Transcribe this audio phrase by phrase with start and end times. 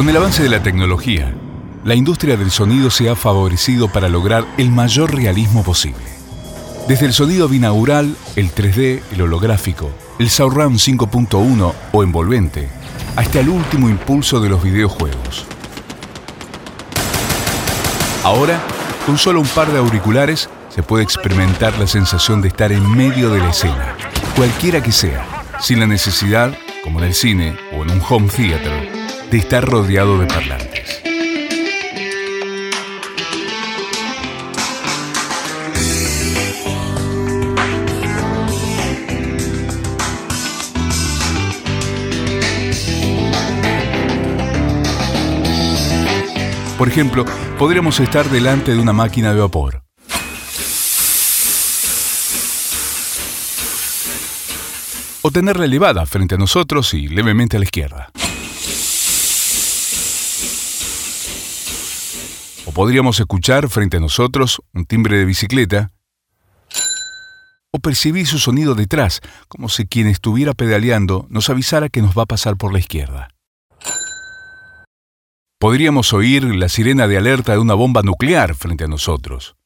[0.00, 1.30] Con el avance de la tecnología,
[1.84, 6.06] la industria del sonido se ha favorecido para lograr el mayor realismo posible.
[6.88, 12.70] Desde el sonido binaural, el 3D, el holográfico, el surround 5.1 o envolvente,
[13.14, 15.44] hasta el último impulso de los videojuegos.
[18.24, 18.58] Ahora,
[19.04, 23.28] con solo un par de auriculares, se puede experimentar la sensación de estar en medio
[23.28, 23.96] de la escena,
[24.34, 28.99] cualquiera que sea, sin la necesidad, como en el cine o en un home theater,
[29.30, 31.00] de estar rodeado de parlantes.
[46.76, 47.26] Por ejemplo,
[47.58, 49.82] podríamos estar delante de una máquina de vapor.
[55.22, 58.10] O tenerla elevada frente a nosotros y levemente a la izquierda.
[62.70, 65.90] O podríamos escuchar frente a nosotros un timbre de bicicleta.
[67.72, 72.22] O percibir su sonido detrás, como si quien estuviera pedaleando nos avisara que nos va
[72.22, 73.30] a pasar por la izquierda.
[75.58, 79.56] Podríamos oír la sirena de alerta de una bomba nuclear frente a nosotros.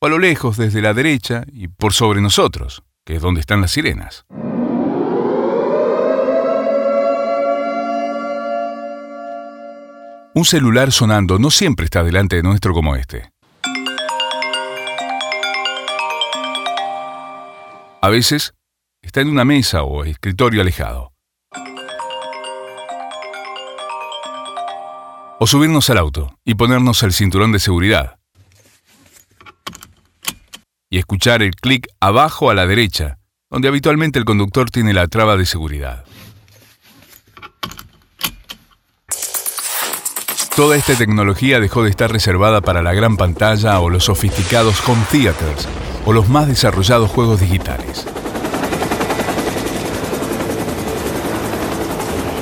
[0.00, 3.60] O a lo lejos, desde la derecha y por sobre nosotros, que es donde están
[3.60, 4.26] las sirenas.
[10.32, 13.32] Un celular sonando no siempre está delante de nuestro como este.
[18.00, 18.54] A veces
[19.02, 21.12] está en una mesa o escritorio alejado.
[25.40, 28.20] O subirnos al auto y ponernos el cinturón de seguridad.
[30.88, 33.18] Y escuchar el clic abajo a la derecha,
[33.50, 36.04] donde habitualmente el conductor tiene la traba de seguridad.
[40.56, 45.04] Toda esta tecnología dejó de estar reservada para la gran pantalla o los sofisticados home
[45.10, 45.68] theaters
[46.04, 48.06] o los más desarrollados juegos digitales.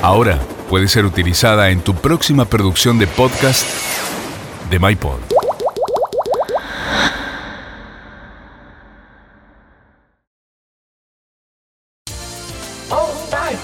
[0.03, 0.39] Ahora
[0.69, 3.67] puede ser utilizada en tu próxima producción de podcast
[4.71, 5.39] de MyPod.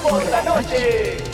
[0.02, 1.33] por la noche.